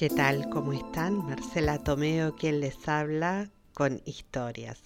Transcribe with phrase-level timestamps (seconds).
[0.00, 0.48] ¿Qué tal?
[0.48, 1.26] ¿Cómo están?
[1.26, 4.80] Marcela Tomeo, quien les habla con historias.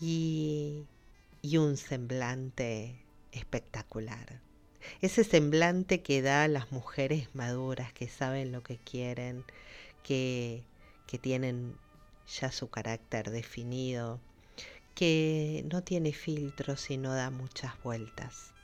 [0.00, 0.86] y,
[1.42, 4.40] y un semblante espectacular.
[5.00, 9.44] Ese semblante que da a las mujeres maduras que saben lo que quieren,
[10.04, 10.62] que,
[11.08, 11.76] que tienen
[12.28, 14.20] ya su carácter definido,
[14.96, 18.54] que no tiene filtros y no da muchas vueltas,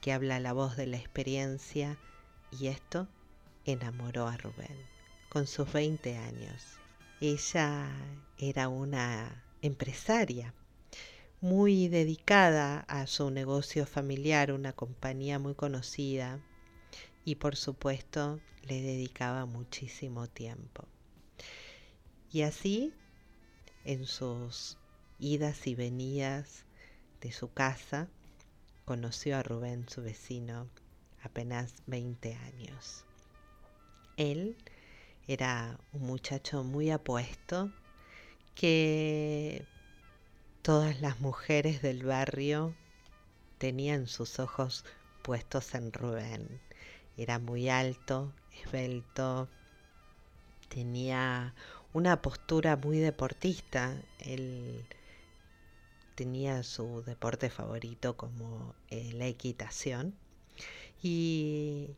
[0.00, 1.96] que habla la voz de la experiencia
[2.50, 3.06] y esto
[3.64, 4.76] enamoró a Rubén
[5.28, 6.80] con sus 20 años.
[7.20, 7.88] Ella
[8.36, 10.54] era una empresaria
[11.40, 16.40] muy dedicada a su negocio familiar, una compañía muy conocida
[17.24, 20.84] y por supuesto le dedicaba muchísimo tiempo.
[22.32, 22.92] Y así,
[23.84, 24.78] en sus
[25.18, 26.64] idas y venidas
[27.20, 28.08] de su casa,
[28.84, 30.68] conoció a Rubén, su vecino,
[31.22, 33.04] apenas 20 años.
[34.16, 34.56] Él
[35.26, 37.72] era un muchacho muy apuesto
[38.54, 39.66] que
[40.62, 42.74] todas las mujeres del barrio
[43.58, 44.84] tenían sus ojos
[45.22, 46.60] puestos en Rubén.
[47.16, 49.48] Era muy alto, esbelto,
[50.68, 51.54] tenía
[51.92, 53.96] una postura muy deportista.
[54.20, 54.84] Él
[56.16, 60.16] tenía su deporte favorito como eh, la equitación
[61.00, 61.90] y,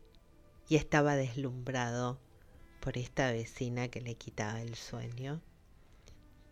[0.67, 2.19] y estaba deslumbrado
[2.81, 5.41] por esta vecina que le quitaba el sueño,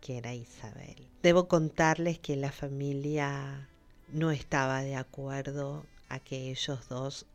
[0.00, 1.08] que era Isabel.
[1.22, 3.68] Debo contarles que la familia
[4.08, 7.26] no estaba de acuerdo a que ellos dos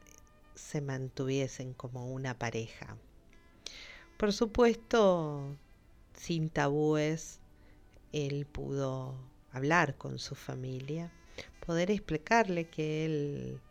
[0.56, 2.98] se mantuviesen como una pareja.
[4.18, 5.56] Por supuesto,
[6.16, 7.40] sin tabúes,
[8.12, 9.16] él pudo
[9.54, 11.12] hablar con su familia,
[11.66, 13.62] poder explicarle que él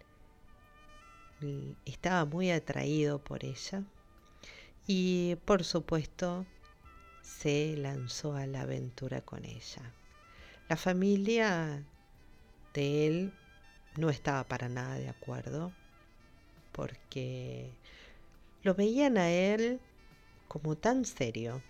[1.84, 3.82] estaba muy atraído por ella
[4.86, 6.46] y por supuesto
[7.22, 9.92] se lanzó a la aventura con ella.
[10.68, 11.84] La familia
[12.74, 13.32] de él
[13.96, 15.72] no estaba para nada de acuerdo
[16.72, 17.72] porque
[18.62, 19.80] lo veían a él
[20.48, 21.62] como tan serio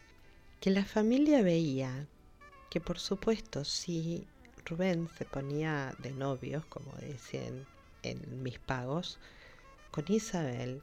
[0.61, 2.07] que la familia veía
[2.73, 4.27] que por supuesto si
[4.65, 7.67] Rubén se ponía de novios, como decían
[8.03, 9.19] en mis pagos,
[9.91, 10.81] con Isabel,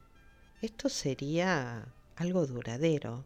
[0.62, 3.26] esto sería algo duradero.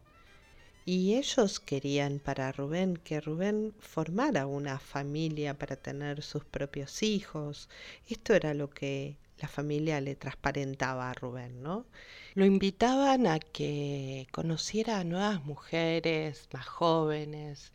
[0.86, 7.68] Y ellos querían para Rubén que Rubén formara una familia para tener sus propios hijos.
[8.08, 11.84] Esto era lo que la familia le transparentaba a Rubén, ¿no?
[12.32, 17.70] Lo invitaban a que conociera a nuevas mujeres más jóvenes,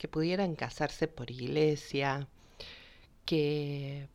[0.00, 2.26] que pudieran casarse por iglesia,
[3.26, 4.08] que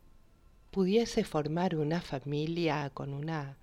[0.72, 3.56] pudiese formar una familia con una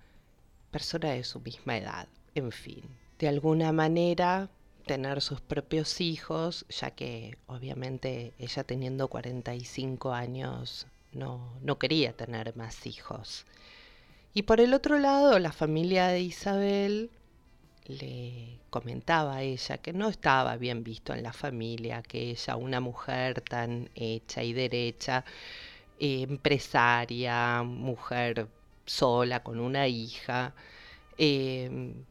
[0.70, 2.82] persona de su misma edad, en fin.
[3.18, 4.48] De alguna manera
[4.86, 12.56] tener sus propios hijos, ya que obviamente ella teniendo 45 años no, no quería tener
[12.56, 13.44] más hijos.
[14.32, 17.10] Y por el otro lado, la familia de Isabel
[17.86, 22.80] le comentaba a ella que no estaba bien visto en la familia, que ella, una
[22.80, 25.24] mujer tan hecha y derecha,
[25.98, 28.48] empresaria, mujer
[28.86, 30.54] sola con una hija,
[31.18, 32.04] em,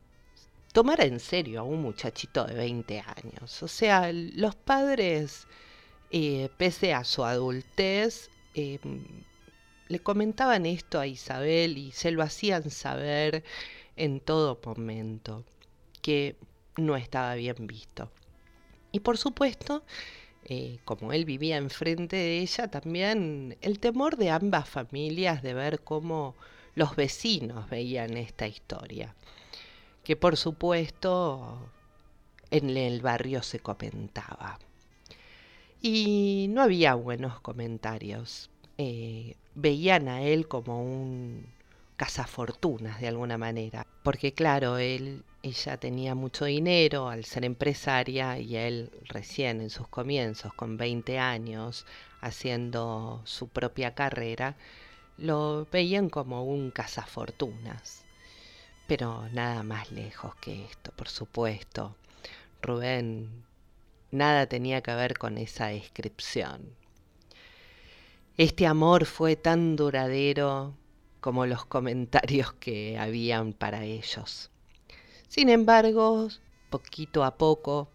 [0.74, 3.64] tomara en serio a un muchachito de 20 años.
[3.64, 5.48] O sea, los padres,
[6.12, 9.04] eh, pese a su adultez, em,
[9.90, 13.44] le comentaban esto a Isabel y se lo hacían saber
[13.96, 15.44] en todo momento
[16.04, 16.36] que
[16.78, 18.12] no estaba bien visto.
[18.92, 19.84] Y por supuesto,
[20.46, 25.80] eh, como él vivía enfrente de ella, también el temor de ambas familias de ver
[25.80, 26.36] cómo
[26.76, 29.16] los vecinos veían esta historia,
[30.04, 31.72] que por supuesto
[32.52, 34.60] en el barrio se comentaba.
[35.82, 38.50] Y no había buenos comentarios.
[38.78, 41.46] Eh, veían a él como un
[41.96, 48.56] cazafortunas de alguna manera, porque claro, él ella tenía mucho dinero al ser empresaria y
[48.56, 51.86] él recién en sus comienzos, con 20 años,
[52.22, 54.56] haciendo su propia carrera,
[55.18, 58.06] lo veían como un cazafortunas.
[58.88, 61.98] Pero nada más lejos que esto, por supuesto.
[62.62, 63.44] Rubén
[64.12, 66.74] nada tenía que ver con esa descripción.
[68.38, 70.74] Este amor fue tan duradero
[71.24, 74.52] como los comentarios que habían para ellos.
[75.30, 76.28] Sin embargo,
[76.70, 77.90] poquito a poco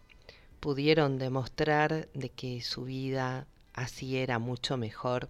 [0.60, 5.28] pudieron demostrar de que su vida así era mucho mejor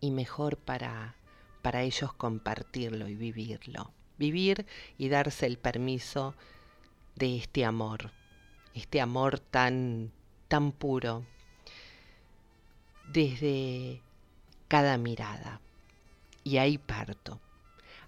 [0.00, 1.16] y mejor para,
[1.62, 3.90] para ellos compartirlo y vivirlo.
[4.18, 4.66] Vivir
[4.98, 6.34] y darse el permiso
[7.16, 8.10] de este amor,
[8.74, 10.12] este amor tan,
[10.46, 11.24] tan puro,
[13.08, 14.02] desde
[14.68, 15.62] cada mirada.
[16.44, 17.40] Y ahí parto.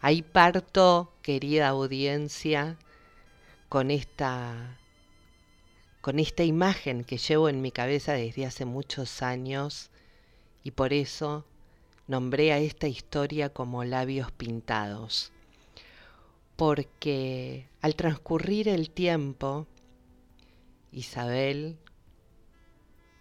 [0.01, 2.77] Ahí parto, querida audiencia,
[3.69, 4.79] con esta
[6.01, 9.91] con esta imagen que llevo en mi cabeza desde hace muchos años
[10.63, 11.47] y por eso
[12.07, 15.33] nombré a esta historia como labios pintados.
[16.57, 19.67] Porque al transcurrir el tiempo,
[20.93, 21.79] Isabel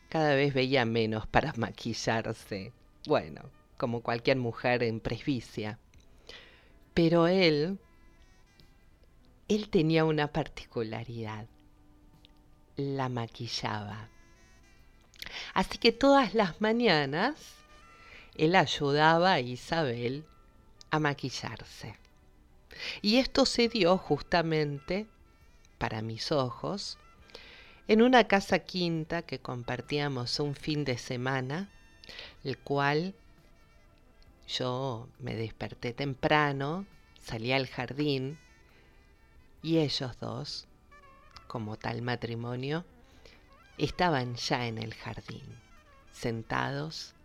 [0.09, 2.74] cada vez veía menos para maquillarse.
[3.07, 3.42] Bueno,
[3.83, 5.77] como cualquier mujer en presbicia.
[6.94, 7.80] Pero él
[9.50, 11.47] él tenía una particularidad,
[12.77, 14.07] la maquillaba.
[15.53, 17.56] Así que todas las mañanas
[18.35, 20.24] él ayudaba a Isabel
[20.89, 21.97] a maquillarse.
[23.01, 25.07] Y esto se dio justamente,
[25.77, 26.97] para mis ojos,
[27.89, 31.69] en una casa quinta que compartíamos un fin de semana,
[32.45, 33.13] el cual
[34.48, 36.86] yo me desperté temprano,
[37.19, 38.38] salí al jardín
[39.62, 40.68] y ellos dos,
[41.48, 42.86] como tal matrimonio,
[43.78, 45.44] estaban ya en el jardín,
[46.12, 47.16] sentados.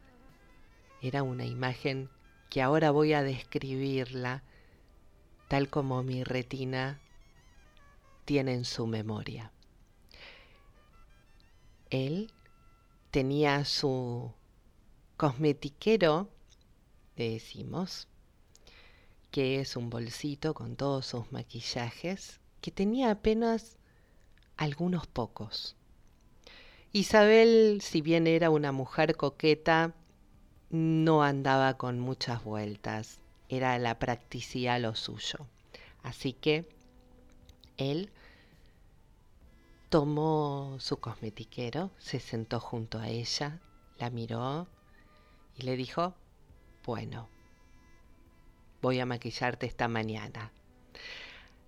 [1.02, 2.08] Era una imagen
[2.48, 4.42] que ahora voy a describirla
[5.48, 7.00] tal como mi retina
[8.24, 9.52] tiene en su memoria.
[11.90, 12.30] Él
[13.10, 14.32] tenía su
[15.16, 16.28] cosmetiquero,
[17.24, 18.08] decimos,
[19.30, 23.76] que es un bolsito con todos sus maquillajes, que tenía apenas
[24.56, 25.76] algunos pocos.
[26.92, 29.94] Isabel, si bien era una mujer coqueta,
[30.70, 35.46] no andaba con muchas vueltas, era la practicidad lo suyo.
[36.02, 36.68] Así que
[37.76, 38.10] él
[39.88, 43.60] tomó su cosmetiquero, se sentó junto a ella,
[43.98, 44.66] la miró
[45.56, 46.14] y le dijo,
[46.88, 47.28] bueno,
[48.80, 50.52] voy a maquillarte esta mañana.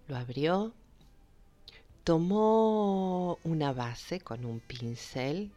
[0.08, 0.72] Lo abrió,
[2.04, 5.52] tomó una base con un pincel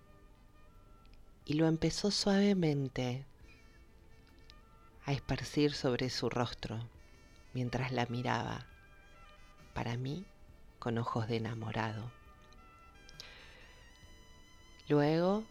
[1.45, 3.25] y lo empezó suavemente
[5.05, 6.89] a esparcir sobre su rostro
[7.53, 8.65] mientras la miraba,
[9.73, 10.25] para mí
[10.77, 12.11] con ojos de enamorado.
[14.89, 15.45] Luego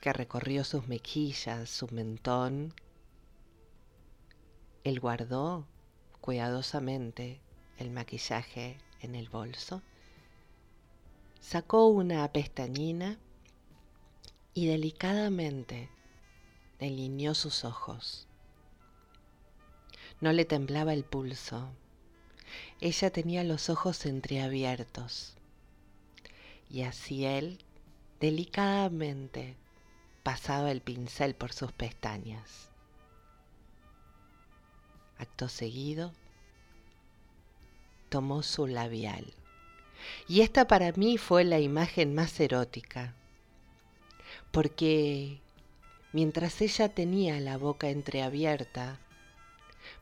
[0.00, 2.74] que recorrió sus mejillas, su mentón,
[4.82, 5.66] él guardó
[6.20, 7.40] cuidadosamente
[7.78, 9.82] el maquillaje en el bolso,
[11.40, 13.18] sacó una pestañina
[14.54, 15.90] y delicadamente
[16.78, 18.26] delineó sus ojos.
[20.20, 21.70] No le temblaba el pulso.
[22.80, 25.34] Ella tenía los ojos entreabiertos.
[26.68, 27.58] Y así él,
[28.18, 29.56] delicadamente,
[30.30, 32.68] pasaba el pincel por sus pestañas.
[35.18, 36.12] Acto seguido,
[38.10, 39.34] tomó su labial.
[40.28, 43.12] Y esta para mí fue la imagen más erótica,
[44.52, 45.40] porque
[46.12, 49.00] mientras ella tenía la boca entreabierta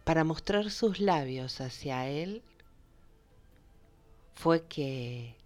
[0.05, 2.43] para mostrar sus labios hacia él,
[4.35, 5.37] fue que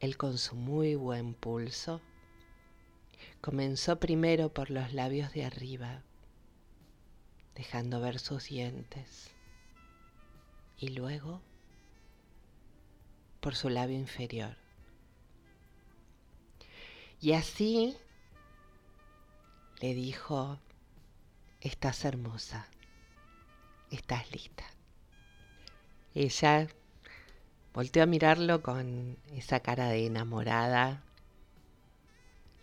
[0.00, 2.00] él con su muy buen pulso
[3.44, 6.02] comenzó primero por los labios de arriba
[7.54, 9.32] dejando ver sus dientes
[10.78, 11.42] y luego
[13.40, 14.56] por su labio inferior.
[17.20, 17.98] Y así
[19.82, 20.58] le dijo,
[21.60, 22.66] estás hermosa,
[23.90, 24.64] estás lista.
[26.14, 26.66] Ella
[27.74, 31.02] volteó a mirarlo con esa cara de enamorada,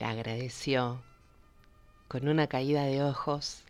[0.01, 0.99] le agradeció
[2.07, 3.61] con una caída de ojos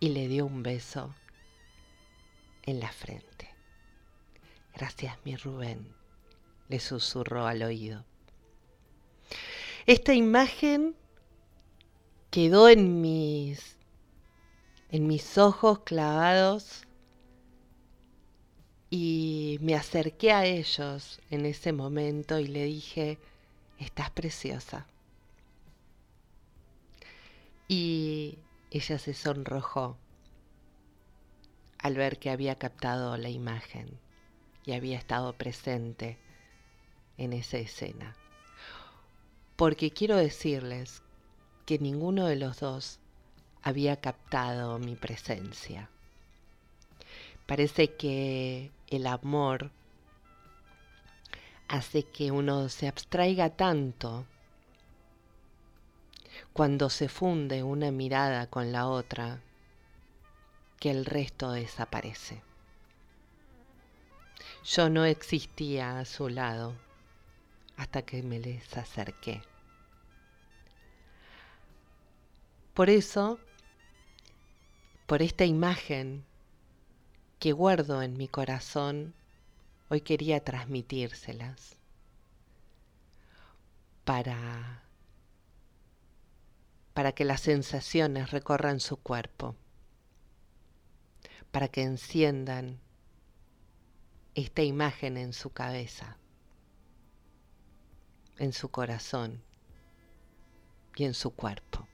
[0.00, 1.14] y le dio un beso
[2.62, 3.50] en la frente.
[4.74, 5.94] Gracias, mi Rubén,
[6.70, 8.02] le susurró al oído.
[9.84, 10.96] Esta imagen
[12.30, 13.76] quedó en mis
[14.88, 16.86] en mis ojos clavados
[18.88, 23.18] y me acerqué a ellos en ese momento y le dije,
[23.78, 24.86] estás preciosa.
[27.68, 28.38] Y
[28.70, 29.96] ella se sonrojó
[31.78, 33.98] al ver que había captado la imagen
[34.64, 36.18] y había estado presente
[37.16, 38.16] en esa escena.
[39.56, 41.02] Porque quiero decirles
[41.66, 43.00] que ninguno de los dos
[43.62, 45.90] había captado mi presencia.
[47.46, 49.70] Parece que el amor
[51.68, 54.26] hace que uno se abstraiga tanto
[56.52, 59.40] cuando se funde una mirada con la otra
[60.80, 62.42] que el resto desaparece.
[64.64, 66.74] Yo no existía a su lado
[67.76, 69.42] hasta que me les acerqué.
[72.74, 73.38] Por eso,
[75.06, 76.24] por esta imagen
[77.38, 79.14] que guardo en mi corazón,
[79.88, 81.76] hoy quería transmitírselas
[84.04, 84.82] para
[86.98, 89.54] para que las sensaciones recorran su cuerpo,
[91.52, 92.80] para que enciendan
[94.34, 96.16] esta imagen en su cabeza,
[98.38, 99.40] en su corazón
[100.96, 101.86] y en su cuerpo.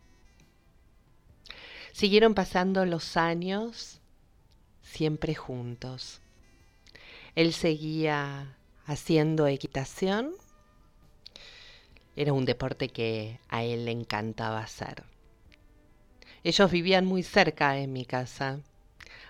[1.92, 4.00] Siguieron pasando los años
[4.80, 6.22] siempre juntos.
[7.34, 10.32] Él seguía haciendo equitación.
[12.14, 15.02] Era un deporte que a él le encantaba hacer.
[16.44, 18.60] Ellos vivían muy cerca de mi casa,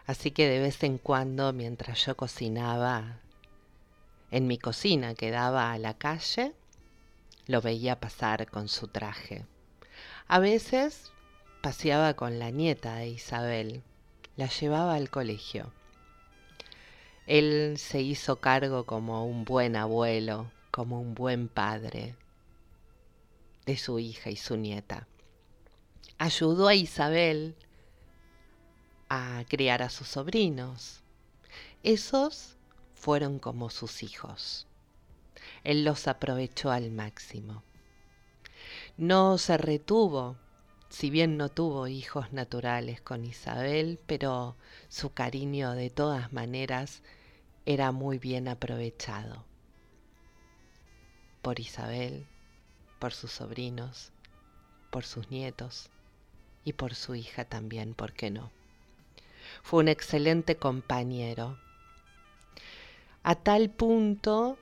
[0.06, 3.20] así que de vez en cuando, mientras yo cocinaba
[4.30, 6.52] en mi cocina que daba a la calle,
[7.46, 9.46] lo veía pasar con su traje.
[10.26, 11.12] A veces
[11.62, 13.82] paseaba con la nieta de Isabel,
[14.36, 15.72] la llevaba al colegio.
[17.26, 22.16] Él se hizo cargo como un buen abuelo, como un buen padre
[23.64, 25.08] de su hija y su nieta.
[26.18, 27.56] Ayudó a Isabel
[29.08, 31.02] a criar a sus sobrinos.
[31.82, 32.56] Esos
[32.94, 34.66] fueron como sus hijos.
[35.62, 37.62] Él los aprovechó al máximo.
[38.96, 40.36] No se retuvo
[40.94, 44.54] si bien no tuvo hijos naturales con Isabel, pero
[44.88, 47.02] su cariño de todas maneras
[47.66, 49.44] era muy bien aprovechado
[51.42, 52.28] por Isabel,
[53.00, 54.12] por sus sobrinos,
[54.90, 55.90] por sus nietos
[56.64, 58.52] y por su hija también, ¿por qué no?
[59.64, 61.58] Fue un excelente compañero,
[63.24, 64.58] a tal punto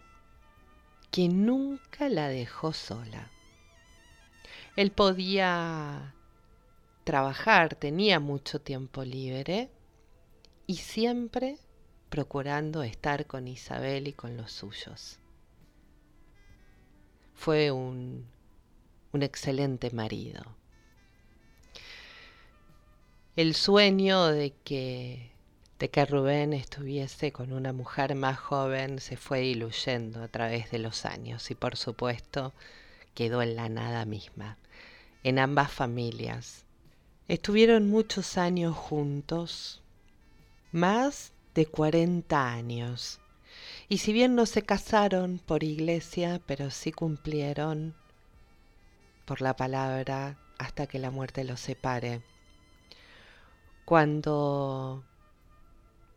[1.11, 3.31] que nunca la dejó sola.
[4.77, 6.15] Él podía
[7.05, 9.71] trabajar, tenía mucho tiempo libre
[10.67, 11.59] y siempre
[12.09, 15.19] procurando estar con Isabel y con los suyos.
[17.35, 18.27] Fue un,
[19.13, 20.43] un excelente marido.
[23.35, 25.33] El sueño de que,
[25.79, 30.79] de que Rubén estuviese con una mujer más joven se fue diluyendo a través de
[30.79, 32.53] los años y por supuesto
[33.15, 34.59] quedó en la nada misma,
[35.25, 36.62] en ambas familias
[37.33, 39.81] Estuvieron muchos años juntos,
[40.71, 43.21] más de 40 años.
[43.89, 47.95] Y si bien no se casaron por iglesia, pero sí cumplieron
[49.25, 52.21] por la palabra hasta que la muerte los separe.
[53.87, 55.03] Cuando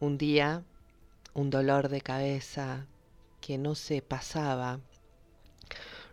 [0.01, 0.65] un día
[1.33, 2.87] un dolor de cabeza
[3.39, 4.81] que no se pasaba,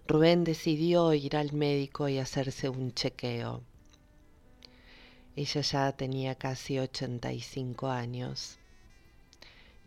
[0.07, 3.65] Rubén decidió ir al médico y hacerse un chequeo.
[5.35, 8.59] Ella ya tenía casi 85 años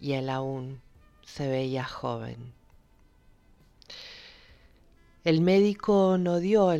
[0.02, 0.82] y él aún
[1.24, 2.54] se veía joven.
[5.24, 6.72] El médico no dio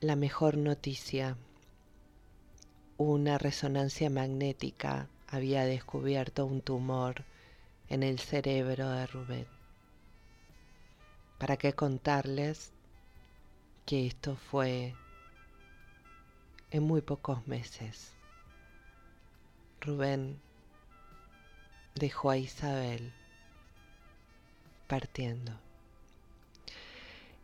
[0.00, 1.36] la mejor noticia.
[2.96, 7.24] Una resonancia magnética había descubierto un tumor
[7.88, 9.46] en el cerebro de Rubén.
[11.38, 12.72] ¿Para qué contarles
[13.86, 14.94] que esto fue
[16.70, 18.12] en muy pocos meses.
[19.80, 20.40] Rubén
[21.94, 23.12] dejó a Isabel
[24.86, 25.52] partiendo.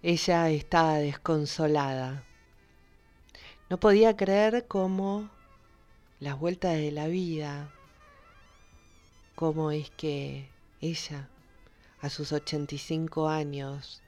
[0.02, 2.24] Ella estaba desconsolada.
[3.70, 5.30] No podía creer cómo
[6.20, 7.72] las vueltas de la vida,
[9.34, 10.48] cómo es que
[10.80, 11.28] ella,
[12.00, 14.02] a sus 85 años,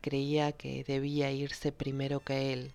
[0.00, 2.72] creía que debía irse primero que él.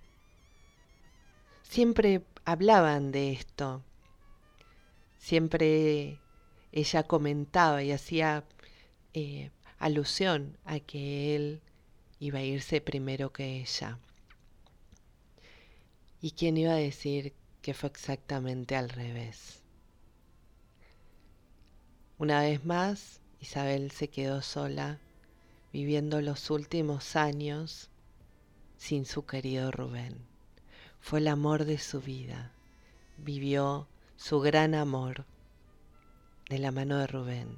[1.64, 3.82] Siempre hablaban de esto.
[5.18, 6.20] Siempre
[6.72, 8.44] ella comentaba y hacía
[9.14, 11.62] eh, alusión a que él
[12.20, 14.00] iba a irse primero que ella.
[16.22, 19.62] ¿Y quién iba a decir que fue exactamente al revés?
[22.18, 25.00] Una vez más, Isabel se quedó sola,
[25.74, 27.90] viviendo los últimos años
[28.78, 30.33] sin su querido Rubén.
[31.04, 32.54] Fue el amor de su vida.
[33.18, 35.26] Vivió su gran amor
[36.50, 37.58] de la mano de Rubén.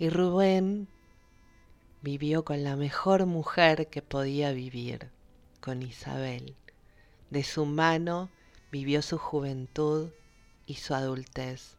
[0.00, 0.88] Y Rubén
[2.02, 5.12] vivió con la mejor mujer que podía vivir,
[5.60, 6.56] con Isabel.
[7.30, 8.30] De su mano
[8.72, 10.10] vivió su juventud
[10.66, 11.76] y su adultez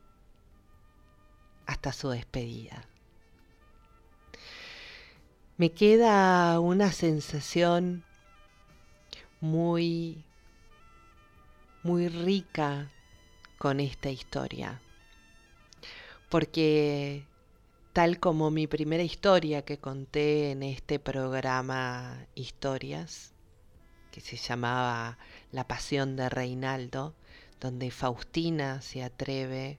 [1.66, 2.88] hasta su despedida.
[5.58, 8.06] Me queda una sensación
[9.42, 10.24] muy
[11.86, 12.92] muy rica
[13.60, 14.82] con esta historia.
[16.32, 17.28] Porque
[17.94, 23.34] tal como mi primera historia que conté en este programa Historias,
[24.12, 25.20] que se llamaba
[25.52, 27.14] La Pasión de Reinaldo,
[27.62, 29.78] donde Faustina se atreve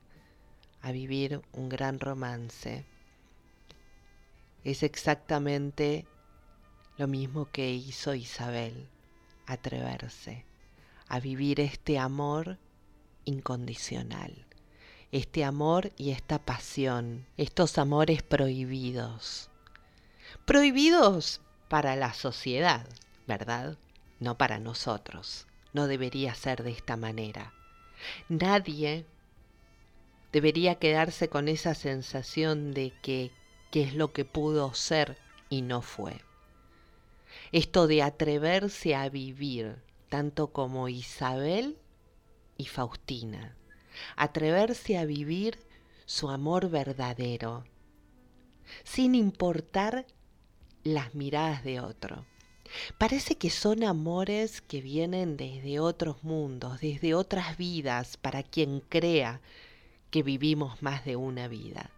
[0.81, 2.85] a vivir un gran romance,
[4.63, 6.05] es exactamente
[6.97, 8.87] lo mismo que hizo Isabel,
[9.45, 10.47] atreverse
[11.07, 12.57] a vivir este amor
[13.25, 14.47] incondicional
[15.11, 19.49] este amor y esta pasión, estos amores prohibidos.
[20.45, 22.87] Prohibidos para la sociedad,
[23.25, 23.77] ¿verdad?
[24.19, 25.47] No para nosotros.
[25.73, 27.53] No debería ser de esta manera.
[28.27, 29.05] Nadie
[30.31, 33.31] debería quedarse con esa sensación de que
[33.71, 35.17] qué es lo que pudo ser
[35.49, 36.21] y no fue.
[37.51, 41.77] Esto de atreverse a vivir, tanto como Isabel
[42.57, 43.57] y Faustina
[44.15, 45.59] atreverse a vivir
[46.05, 47.65] su amor verdadero,
[48.83, 50.05] sin importar
[50.83, 52.25] las miradas de otro.
[52.97, 59.41] Parece que son amores que vienen desde otros mundos, desde otras vidas, para quien crea
[60.11, 61.91] que vivimos más de una vida.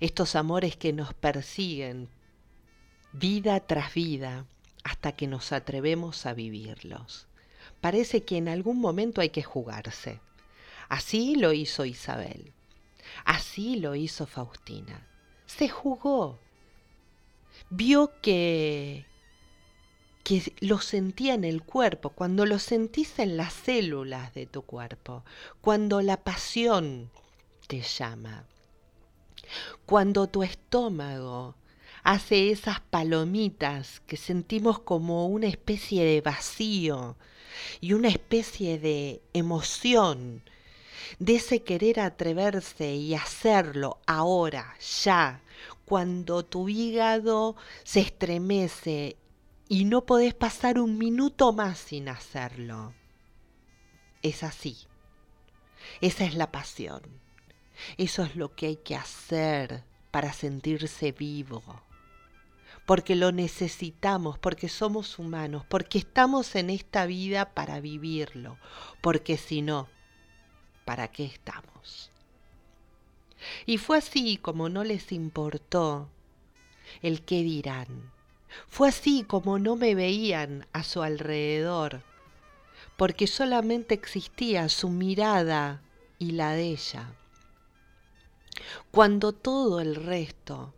[0.00, 2.08] Estos amores que nos persiguen
[3.12, 4.46] vida tras vida
[4.84, 7.26] hasta que nos atrevemos a vivirlos.
[7.80, 10.20] Parece que en algún momento hay que jugarse.
[10.88, 12.52] Así lo hizo Isabel.
[13.24, 15.06] Así lo hizo Faustina.
[15.46, 16.38] Se jugó.
[17.70, 19.06] Vio que
[20.24, 25.22] que lo sentía en el cuerpo, cuando lo sentís en las células de tu cuerpo,
[25.60, 27.10] cuando la pasión
[27.68, 28.46] te llama,
[29.84, 31.56] cuando tu estómago
[32.04, 37.16] hace esas palomitas que sentimos como una especie de vacío
[37.80, 40.42] y una especie de emoción
[41.18, 45.40] de ese querer atreverse y hacerlo ahora, ya,
[45.84, 49.16] cuando tu hígado se estremece
[49.68, 52.92] y no podés pasar un minuto más sin hacerlo.
[54.22, 54.76] Es así.
[56.00, 57.02] Esa es la pasión.
[57.96, 61.62] Eso es lo que hay que hacer para sentirse vivo.
[62.86, 68.58] Porque lo necesitamos, porque somos humanos, porque estamos en esta vida para vivirlo.
[69.00, 69.88] Porque si no,
[70.84, 72.10] ¿para qué estamos?
[73.66, 76.10] Y fue así como no les importó
[77.02, 78.12] el qué dirán.
[78.68, 82.02] Fue así como no me veían a su alrededor,
[82.96, 85.82] porque solamente existía su mirada
[86.18, 87.12] y la de ella.
[88.90, 90.73] Cuando todo el resto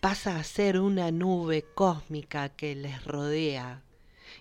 [0.00, 3.82] pasa a ser una nube cósmica que les rodea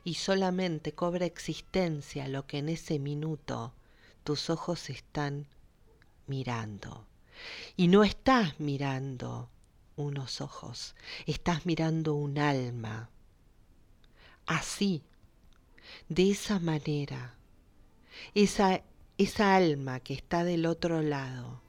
[0.04, 3.74] y solamente cobra existencia lo que en ese minuto
[4.24, 5.48] tus ojos están
[6.28, 7.06] mirando.
[7.76, 9.50] Y no estás mirando
[9.96, 13.10] unos ojos, estás mirando un alma.
[14.46, 15.04] Así,
[16.10, 17.36] de esa manera,
[18.34, 18.84] esa,
[19.18, 21.62] esa alma que está del otro lado,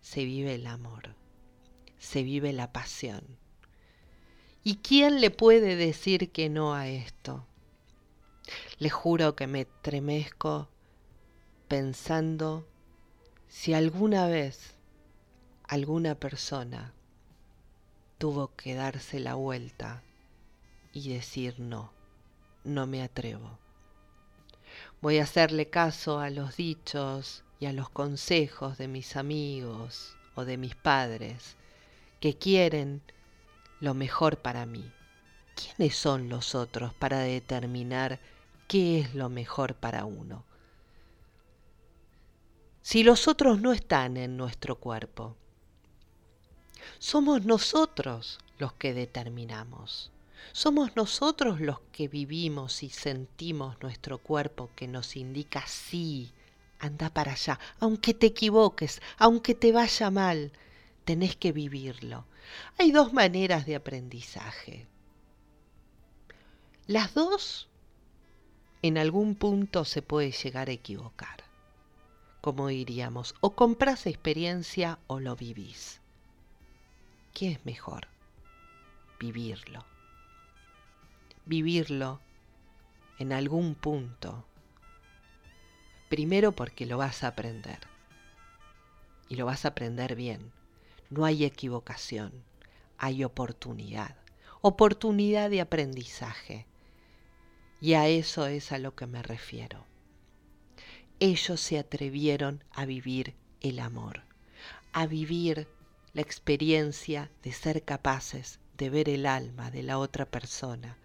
[0.00, 1.14] se vive el amor,
[2.02, 3.38] se vive la pasión.
[4.64, 7.46] ¿Y quién le puede decir que no a esto?
[8.78, 10.68] Le juro que me tremezco
[11.68, 12.66] pensando
[13.48, 14.74] si alguna vez
[15.68, 16.92] alguna persona
[18.18, 20.02] tuvo que darse la vuelta
[20.92, 21.92] y decir no,
[22.64, 23.58] no me atrevo.
[25.00, 30.44] Voy a hacerle caso a los dichos y a los consejos de mis amigos o
[30.44, 31.56] de mis padres
[32.22, 33.02] que quieren
[33.80, 34.88] lo mejor para mí.
[35.56, 38.20] ¿Quiénes son los otros para determinar
[38.68, 40.44] qué es lo mejor para uno?
[42.80, 45.34] Si los otros no están en nuestro cuerpo,
[47.00, 50.12] somos nosotros los que determinamos.
[50.52, 56.30] Somos nosotros los que vivimos y sentimos nuestro cuerpo que nos indica sí,
[56.78, 60.52] anda para allá, aunque te equivoques, aunque te vaya mal,
[61.04, 62.26] tenés que vivirlo.
[62.78, 64.86] Hay dos maneras de aprendizaje.
[66.86, 67.68] Las dos
[68.82, 71.44] en algún punto se puede llegar a equivocar.
[72.40, 76.00] Como diríamos, o compras experiencia o lo vivís.
[77.32, 78.08] ¿Qué es mejor?
[79.20, 79.84] Vivirlo.
[81.46, 82.20] Vivirlo
[83.18, 84.44] en algún punto.
[86.08, 87.78] Primero porque lo vas a aprender.
[89.28, 90.52] Y lo vas a aprender bien
[91.12, 92.32] no hay equivocación,
[92.96, 94.16] hay oportunidad,
[94.62, 96.66] oportunidad de aprendizaje.
[97.80, 99.84] Y a eso es a lo que me refiero.
[101.20, 104.22] Ellos se atrevieron a vivir el amor,
[104.92, 105.68] a vivir
[106.14, 110.96] la experiencia de ser capaces de ver el alma de la otra persona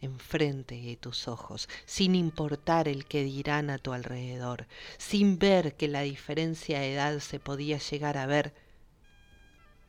[0.00, 5.88] enfrente de tus ojos, sin importar el que dirán a tu alrededor, sin ver que
[5.88, 8.54] la diferencia de edad se podía llegar a ver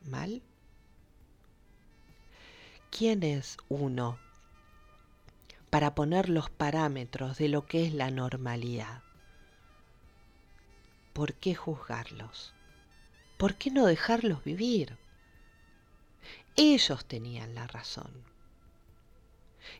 [0.04, 0.42] mal?
[2.90, 4.18] ¿Quién es uno
[5.70, 9.02] para poner los parámetros de lo que es la normalidad?
[11.12, 12.54] ¿Por qué juzgarlos?
[13.38, 14.98] ¿Por qué no dejarlos vivir?
[16.56, 18.24] Ellos tenían la razón.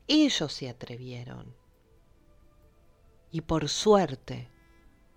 [0.09, 1.55] Ellos se atrevieron.
[3.33, 4.49] Y por suerte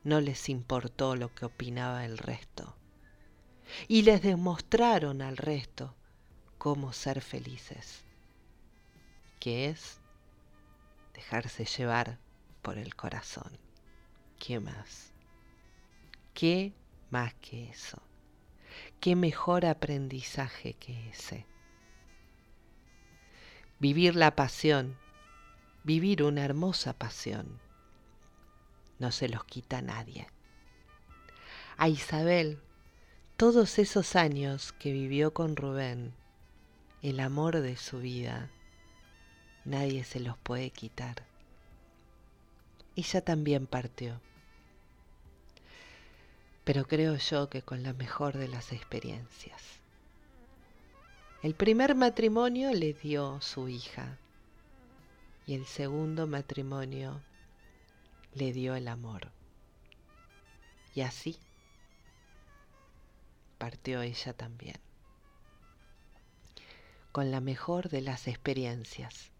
[0.03, 2.75] no les importó lo que opinaba el resto
[3.87, 5.95] y les demostraron al resto
[6.57, 8.03] cómo ser felices,
[9.39, 9.99] que es
[11.13, 12.19] dejarse llevar
[12.61, 13.57] por el corazón.
[14.39, 15.13] ¿Qué más?
[16.33, 16.73] ¿Qué
[17.09, 18.01] más que eso?
[18.99, 21.45] ¿Qué mejor aprendizaje que ese?
[23.79, 24.97] Vivir la pasión,
[25.83, 27.59] vivir una hermosa pasión,
[28.99, 30.27] no se los quita nadie.
[31.77, 32.61] A Isabel
[33.37, 36.13] todos esos años que vivió con Rubén,
[37.01, 38.51] el amor de su vida,
[39.65, 41.25] nadie se los puede quitar.
[42.95, 44.21] Ella también partió,
[46.63, 49.61] pero creo yo que con la mejor de las experiencias.
[51.41, 54.19] El primer matrimonio le dio su hija
[55.47, 57.19] y el segundo matrimonio
[58.35, 59.31] le dio el amor.
[60.93, 61.35] Y así
[63.63, 64.75] partió ella también,
[67.13, 69.31] con la mejor de las experiencias.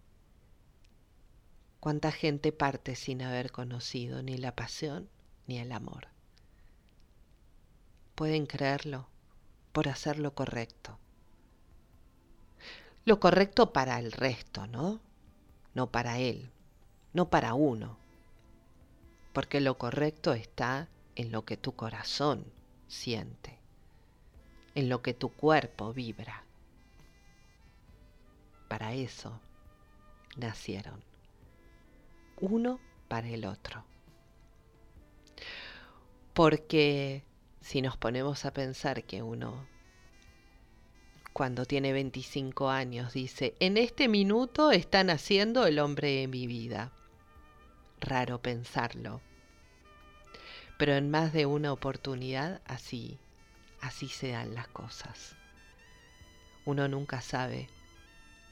[1.81, 5.09] Cuánta gente parte sin haber conocido ni la pasión
[5.45, 6.07] ni el amor.
[8.15, 9.09] Pueden creerlo
[9.73, 10.97] por hacer lo correcto.
[13.03, 15.01] Lo correcto para el resto, ¿no?
[15.73, 16.49] No para él,
[17.11, 17.97] no para uno.
[19.33, 22.45] Porque lo correcto está en lo que tu corazón
[22.87, 23.62] siente
[24.75, 26.43] en lo que tu cuerpo vibra.
[28.67, 29.39] Para eso
[30.35, 31.03] nacieron,
[32.39, 33.83] uno para el otro.
[36.33, 37.23] Porque
[37.61, 39.67] si nos ponemos a pensar que uno
[41.33, 46.91] cuando tiene 25 años dice, en este minuto está naciendo el hombre de mi vida.
[47.99, 49.19] Raro pensarlo.
[50.77, 53.19] Pero en más de una oportunidad así
[53.83, 55.35] así se dan las cosas.
[56.65, 57.67] Uno nunca sabe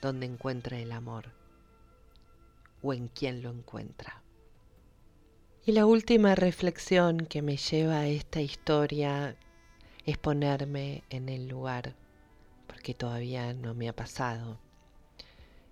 [0.02, 1.32] dónde encuentra el amor
[2.82, 4.22] o en quién lo encuentra.
[5.66, 9.38] Y la última reflexión que me lleva a esta historia
[10.06, 11.96] es ponerme en el lugar,
[12.68, 14.60] porque todavía no me ha pasado,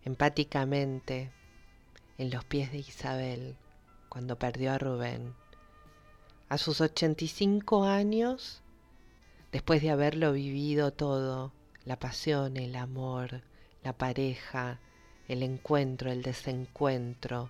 [0.06, 1.32] empáticamente
[2.18, 3.58] en los pies de Isabel
[4.08, 5.34] cuando perdió a Rubén.
[6.48, 8.64] A sus 85 años
[9.52, 11.52] después de haberlo vivido todo,
[11.86, 13.42] la pasión, el amor,
[13.84, 14.80] la pareja,
[15.28, 17.50] el encuentro, el desencuentro,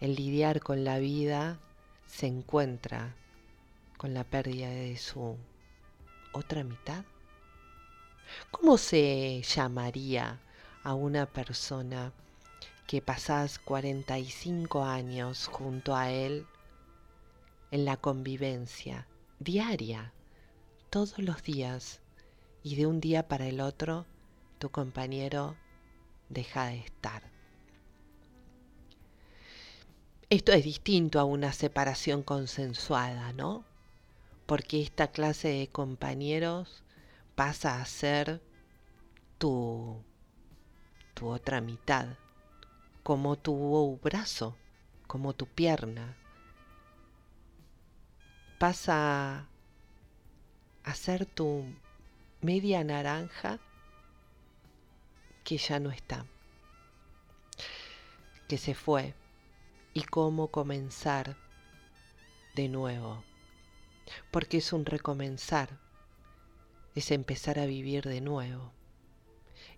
[0.00, 1.58] el lidiar con la vida,
[2.06, 3.14] se encuentra
[3.96, 5.36] con la pérdida de su
[6.32, 7.04] otra mitad?
[8.50, 10.40] ¿Cómo se llamaría
[10.82, 12.12] a una persona
[12.86, 16.46] que pasás 45 años junto a él
[17.70, 19.06] en la convivencia
[19.38, 20.12] diaria,
[20.94, 22.00] todos los días,
[22.62, 24.06] y de un día para el otro
[24.60, 25.56] tu compañero
[26.28, 27.20] deja de estar?
[30.30, 33.64] Esto es distinto a una separación consensuada, ¿no?
[34.46, 36.84] Porque esta clase de compañeros
[37.34, 38.40] pasa a ser
[39.38, 40.00] tu,
[41.14, 42.06] tu otra mitad,
[43.02, 44.56] como tu brazo,
[45.08, 46.16] como tu pierna.
[48.60, 49.48] Pasa
[50.84, 51.64] a ser tu
[52.42, 53.58] media naranja
[55.42, 56.26] que ya no está,
[58.48, 59.14] que se fue
[59.94, 61.36] y cómo comenzar
[62.54, 63.24] de nuevo,
[64.30, 65.80] porque es un recomenzar,
[66.94, 68.72] es empezar a vivir de nuevo.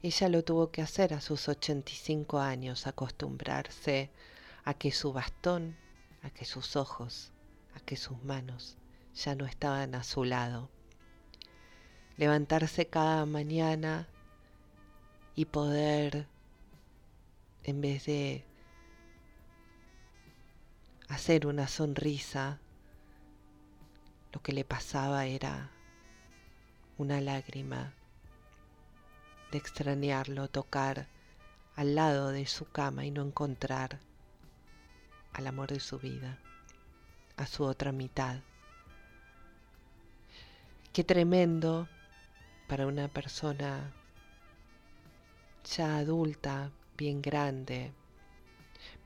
[0.03, 4.11] Ella lo tuvo que hacer a sus 85 años, acostumbrarse
[4.65, 5.77] a que su bastón,
[6.23, 7.33] a que sus ojos,
[7.75, 8.77] a que sus manos
[9.15, 10.71] ya no estaban a su lado.
[12.17, 14.09] Levantarse cada mañana
[15.35, 16.27] y poder,
[17.63, 18.43] en vez de
[21.09, 22.59] hacer una sonrisa,
[24.33, 25.71] lo que le pasaba era
[26.97, 27.93] una lágrima
[29.53, 31.09] de extrañarlo, tocar
[31.75, 34.01] al lado de su cama y no encontrar
[35.35, 36.39] al amor de su vida,
[37.37, 38.41] a su otra mitad.
[40.95, 41.87] Qué tremendo
[42.67, 43.93] para una persona
[45.65, 47.93] ya adulta, bien grande.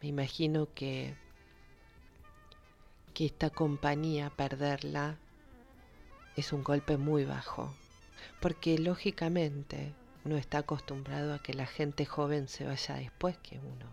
[0.03, 1.15] Me imagino que,
[3.15, 5.19] que esta compañía, perderla,
[6.37, 7.75] es un golpe muy bajo,
[8.41, 9.95] porque lógicamente
[10.25, 13.87] uno está acostumbrado a que la gente joven se vaya después que uno,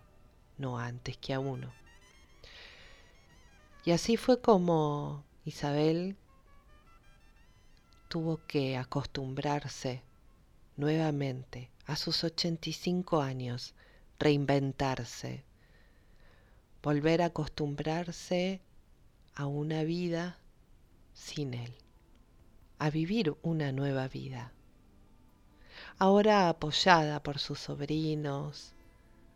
[0.57, 1.71] no antes que a uno.
[3.85, 6.17] Y así fue como Isabel
[8.07, 10.01] tuvo que acostumbrarse
[10.75, 13.73] nuevamente a sus 85 años,
[14.19, 15.43] reinventarse,
[16.81, 18.61] volver a acostumbrarse
[19.35, 20.37] a una vida
[21.13, 21.73] sin él,
[22.79, 24.51] a vivir una nueva vida.
[25.99, 28.73] Ahora apoyada por sus sobrinos,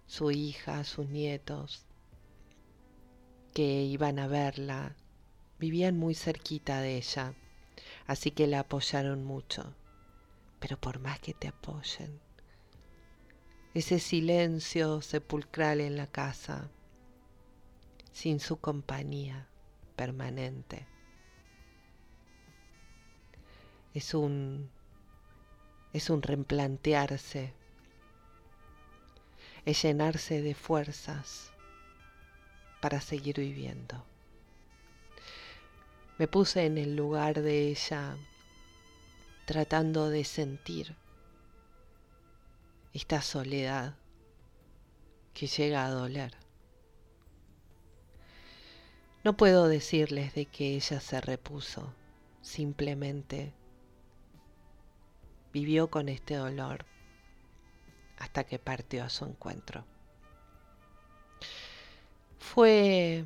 [0.08, 1.86] su hija, sus nietos,
[3.54, 4.96] que iban a verla,
[5.60, 7.34] vivían muy cerquita de ella,
[8.12, 9.74] así que la apoyaron mucho.
[10.60, 12.20] Pero por más que te apoyen,
[13.74, 16.70] ese silencio sepulcral en la casa,
[18.12, 19.48] sin su compañía
[19.96, 20.86] permanente.
[23.94, 24.70] Es un,
[25.94, 27.54] es un replantearse,
[29.64, 31.54] es llenarse de fuerzas
[32.82, 34.11] para seguir viviendo.
[36.22, 38.16] Me puse en el lugar de ella
[39.46, 40.96] tratando de sentir
[42.94, 43.96] esta soledad
[45.34, 46.38] que llega a doler.
[49.24, 51.92] No puedo decirles de que ella se repuso,
[52.44, 53.56] simplemente
[55.52, 56.86] vivió con este dolor
[58.20, 59.86] hasta que partió a su encuentro.
[62.38, 63.26] Fue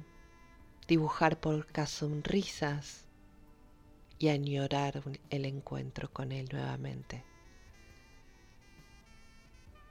[0.88, 3.06] dibujar por sonrisas
[4.20, 7.24] y añorar el encuentro con él nuevamente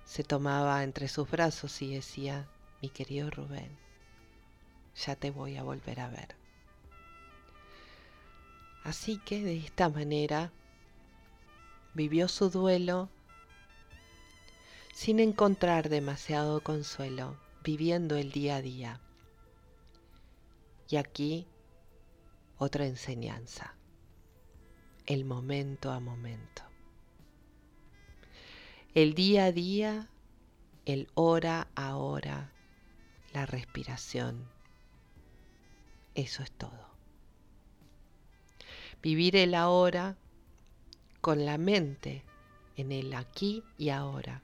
[0.04, 2.46] se tomaba entre sus brazos y decía,
[2.82, 3.76] mi querido Rubén,
[4.94, 6.36] ya te voy a volver a ver.
[8.84, 10.52] Así que de esta manera
[11.94, 13.08] vivió su duelo
[14.92, 19.00] sin encontrar demasiado consuelo, viviendo el día a día.
[20.88, 21.46] Y aquí
[22.58, 23.74] otra enseñanza,
[25.06, 26.64] el momento a momento
[28.94, 30.08] el día a día,
[30.84, 32.52] el hora a hora,
[33.32, 34.48] la respiración.
[36.14, 36.94] Eso es todo.
[39.02, 40.16] Vivir el ahora
[41.20, 42.22] con la mente
[42.76, 44.42] en el aquí y ahora,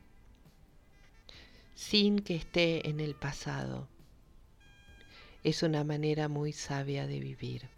[1.76, 3.88] sin que esté en el pasado.
[5.42, 7.68] Es una manera muy sabia de vivir,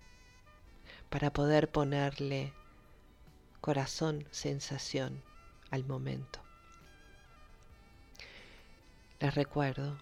[1.10, 2.52] para poder ponerle
[3.60, 5.22] corazón, sensación
[5.70, 6.40] al momento.
[9.20, 9.96] Les recuerdo,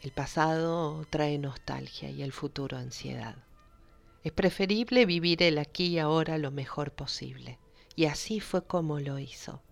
[0.00, 3.36] el pasado trae nostalgia y el futuro ansiedad.
[4.24, 7.58] Es preferible vivir el aquí y ahora lo mejor posible.
[7.94, 9.62] Y así fue como lo hizo.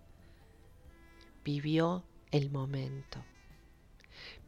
[1.43, 3.25] Vivió el momento.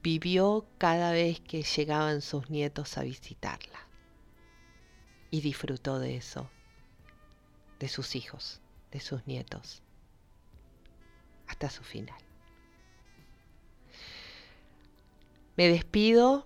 [0.03, 3.79] Vivió cada vez que llegaban sus nietos a visitarla.
[5.31, 6.51] Y disfrutó de eso,
[7.79, 8.59] de sus hijos,
[8.91, 9.81] de sus nietos,
[11.47, 12.19] hasta su final.
[15.55, 16.45] Me despido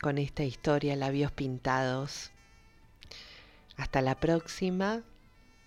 [0.00, 2.32] con esta historia Labios Pintados.
[3.76, 5.02] Hasta la próxima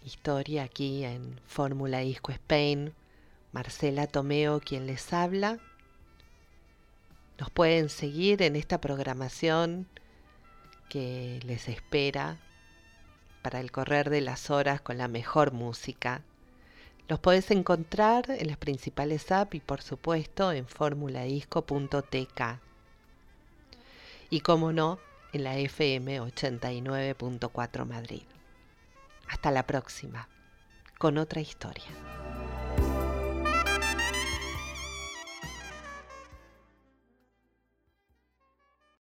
[0.03, 2.95] historia aquí en Fórmula Disco Spain.
[3.51, 5.59] Marcela Tomeo quien les habla.
[7.39, 9.87] Nos pueden seguir en esta programación
[10.89, 12.37] que les espera
[13.41, 16.23] para el correr de las horas con la mejor música
[17.07, 22.41] los podés encontrar en las principales apps y por supuesto en formuladisco.tk.
[24.31, 24.97] Y como no,
[25.31, 28.23] en la FM 89.4 Madrid.
[29.27, 30.27] Hasta la próxima,
[30.97, 32.24] con otra historia.